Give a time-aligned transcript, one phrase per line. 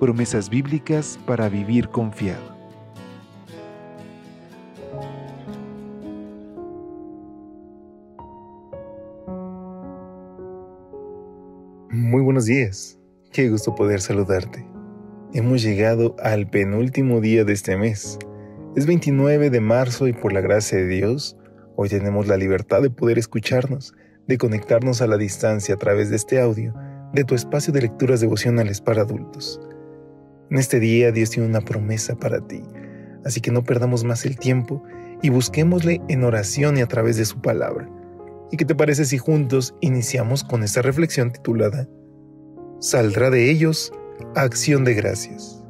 [0.00, 2.54] Promesas bíblicas para vivir confiado.
[11.90, 12.98] Muy buenos días.
[13.32, 14.66] Qué gusto poder saludarte.
[15.32, 18.18] Hemos llegado al penúltimo día de este mes.
[18.74, 21.36] Es 29 de marzo y por la gracia de Dios,
[21.76, 23.94] hoy tenemos la libertad de poder escucharnos,
[24.26, 26.74] de conectarnos a la distancia a través de este audio,
[27.12, 29.60] de tu espacio de lecturas devocionales para adultos.
[30.50, 32.62] En este día Dios tiene una promesa para ti,
[33.24, 34.82] así que no perdamos más el tiempo
[35.22, 37.88] y busquémosle en oración y a través de su palabra.
[38.50, 41.88] ¿Y qué te parece si juntos iniciamos con esta reflexión titulada
[42.78, 43.92] Saldrá de ellos
[44.36, 45.64] acción de gracias?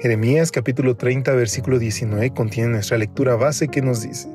[0.00, 4.28] Jeremías capítulo 30 versículo 19 contiene nuestra lectura base que nos dice,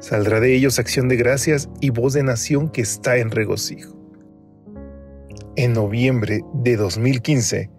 [0.00, 3.94] Saldrá de ellos acción de gracias y voz de nación que está en regocijo.
[5.56, 7.70] En noviembre de 2015,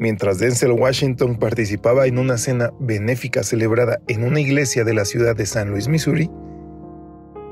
[0.00, 5.36] mientras Denzel Washington participaba en una cena benéfica celebrada en una iglesia de la ciudad
[5.36, 6.30] de San Luis, Missouri,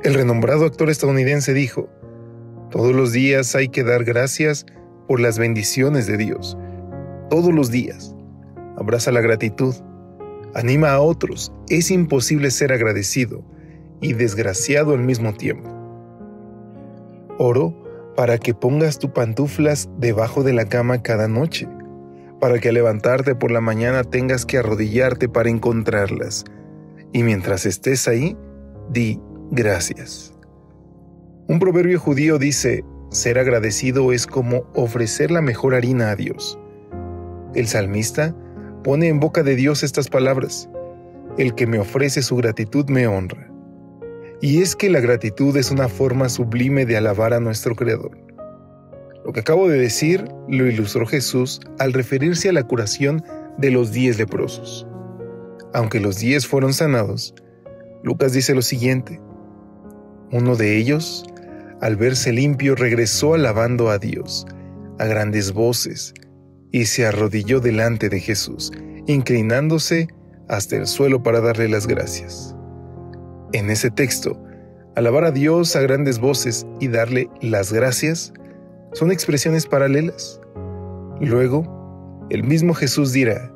[0.03, 1.91] el renombrado actor estadounidense dijo,
[2.71, 4.65] Todos los días hay que dar gracias
[5.07, 6.57] por las bendiciones de Dios.
[7.29, 8.17] Todos los días.
[8.79, 9.75] Abraza la gratitud.
[10.55, 11.53] Anima a otros.
[11.69, 13.45] Es imposible ser agradecido
[14.01, 15.69] y desgraciado al mismo tiempo.
[17.39, 17.75] Oro
[18.17, 21.69] para que pongas tus pantuflas debajo de la cama cada noche,
[22.41, 26.45] para que al levantarte por la mañana tengas que arrodillarte para encontrarlas.
[27.13, 28.37] Y mientras estés ahí,
[28.91, 29.21] di
[29.51, 30.35] gracias.
[31.49, 36.59] Un proverbio judío dice, ser agradecido es como ofrecer la mejor harina a Dios.
[37.55, 38.37] El salmista
[38.85, 40.69] pone en boca de Dios estas palabras,
[41.39, 43.51] el que me ofrece su gratitud me honra.
[44.41, 48.28] Y es que la gratitud es una forma sublime de alabar a nuestro Creador.
[49.29, 53.23] Lo que acabo de decir lo ilustró Jesús al referirse a la curación
[53.59, 54.87] de los diez leprosos.
[55.75, 57.35] Aunque los diez fueron sanados,
[58.03, 59.21] Lucas dice lo siguiente,
[60.33, 61.27] uno de ellos,
[61.83, 64.47] al verse limpio, regresó alabando a Dios
[64.99, 66.15] a grandes voces
[66.73, 68.73] y se arrodilló delante de Jesús,
[69.07, 70.09] inclinándose
[70.49, 72.57] hasta el suelo para darle las gracias.
[73.53, 74.43] En ese texto,
[74.97, 78.33] alabar a Dios a grandes voces y darle las gracias
[78.93, 80.41] son expresiones paralelas.
[81.21, 83.53] Luego, el mismo Jesús dirá,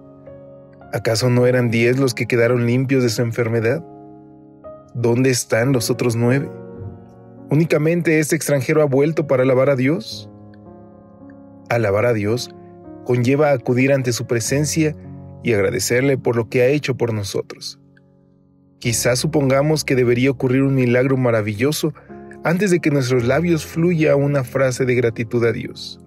[0.93, 3.85] ¿acaso no eran diez los que quedaron limpios de su enfermedad?
[4.95, 6.51] ¿Dónde están los otros nueve?
[7.51, 10.31] ¿Únicamente este extranjero ha vuelto para alabar a Dios?
[11.69, 12.55] Alabar a Dios
[13.05, 14.95] conlleva acudir ante su presencia
[15.43, 17.81] y agradecerle por lo que ha hecho por nosotros.
[18.79, 21.95] Quizás supongamos que debería ocurrir un milagro maravilloso
[22.45, 26.01] antes de que nuestros labios fluya una frase de gratitud a Dios.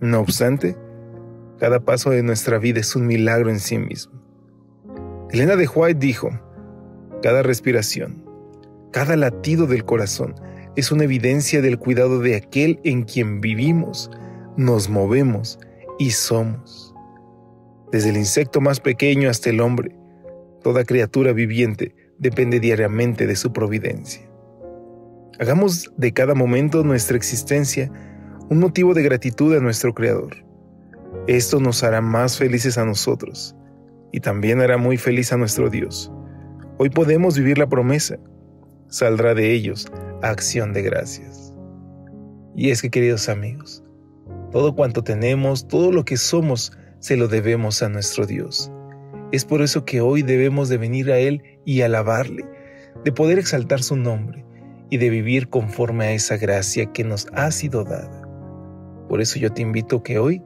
[0.00, 0.76] No obstante,
[1.58, 4.12] cada paso de nuestra vida es un milagro en sí mismo.
[5.30, 6.30] Elena de White dijo,
[7.22, 8.24] cada respiración,
[8.92, 10.34] cada latido del corazón
[10.76, 14.10] es una evidencia del cuidado de aquel en quien vivimos,
[14.56, 15.58] nos movemos
[15.98, 16.94] y somos.
[17.92, 19.96] Desde el insecto más pequeño hasta el hombre,
[20.62, 24.28] toda criatura viviente depende diariamente de su providencia.
[25.38, 27.92] Hagamos de cada momento nuestra existencia
[28.48, 30.34] un motivo de gratitud a nuestro Creador.
[31.26, 33.54] Esto nos hará más felices a nosotros
[34.12, 36.10] y también hará muy feliz a nuestro Dios.
[36.78, 38.16] Hoy podemos vivir la promesa
[38.88, 39.92] saldrá de ellos
[40.22, 41.52] acción de gracias.
[42.54, 43.84] Y es que, queridos amigos,
[44.52, 48.72] todo cuanto tenemos, todo lo que somos, se lo debemos a nuestro Dios.
[49.32, 52.46] Es por eso que hoy debemos de venir a Él y alabarle,
[53.04, 54.45] de poder exaltar su nombre
[54.90, 58.22] y de vivir conforme a esa gracia que nos ha sido dada.
[59.08, 60.42] Por eso yo te invito que hoy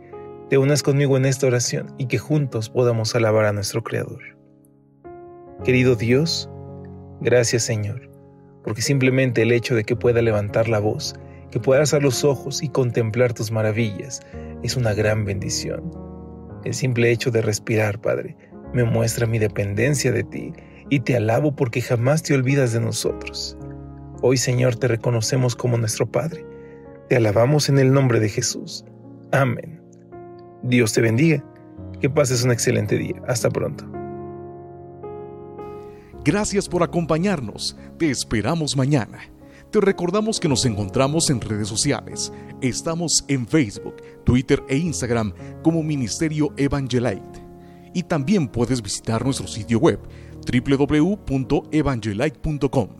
[0.48, 4.22] te unas conmigo en esta oración y que juntos podamos alabar a nuestro Creador.
[5.64, 6.50] Querido Dios,
[7.20, 8.10] gracias Señor
[8.62, 11.14] porque simplemente el hecho de que pueda levantar la voz,
[11.50, 14.20] que pueda alzar los ojos y contemplar tus maravillas,
[14.62, 15.90] es una gran bendición.
[16.64, 18.36] El simple hecho de respirar, Padre,
[18.74, 20.52] me muestra mi dependencia de ti
[20.90, 23.56] y te alabo porque jamás te olvidas de nosotros.
[24.22, 26.44] Hoy, Señor, te reconocemos como nuestro Padre.
[27.08, 28.84] Te alabamos en el nombre de Jesús.
[29.32, 29.80] Amén.
[30.62, 31.42] Dios te bendiga
[32.00, 33.14] Que pases un excelente día.
[33.26, 33.90] Hasta pronto.
[36.22, 37.78] Gracias por acompañarnos.
[37.98, 39.20] Te esperamos mañana.
[39.70, 42.30] Te recordamos que nos encontramos en redes sociales.
[42.60, 45.32] Estamos en Facebook, Twitter e Instagram
[45.62, 47.42] como Ministerio Evangelite.
[47.94, 49.98] Y también puedes visitar nuestro sitio web
[50.46, 52.99] www.evangelite.com.